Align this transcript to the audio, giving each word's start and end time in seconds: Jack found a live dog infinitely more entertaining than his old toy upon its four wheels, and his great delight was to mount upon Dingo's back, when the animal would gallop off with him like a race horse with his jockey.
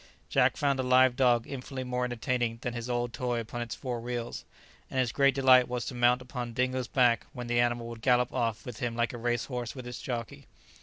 Jack 0.29 0.57
found 0.57 0.79
a 0.79 0.81
live 0.81 1.15
dog 1.15 1.45
infinitely 1.45 1.83
more 1.83 2.03
entertaining 2.05 2.57
than 2.63 2.73
his 2.73 2.89
old 2.89 3.13
toy 3.13 3.39
upon 3.39 3.61
its 3.61 3.75
four 3.75 3.99
wheels, 4.01 4.45
and 4.89 4.99
his 4.99 5.11
great 5.11 5.35
delight 5.35 5.67
was 5.67 5.85
to 5.85 5.93
mount 5.93 6.23
upon 6.23 6.53
Dingo's 6.53 6.87
back, 6.87 7.27
when 7.33 7.45
the 7.45 7.59
animal 7.59 7.85
would 7.89 8.01
gallop 8.01 8.33
off 8.33 8.65
with 8.65 8.79
him 8.79 8.95
like 8.95 9.13
a 9.13 9.19
race 9.19 9.45
horse 9.45 9.75
with 9.75 9.85
his 9.85 9.99
jockey. 10.01 10.47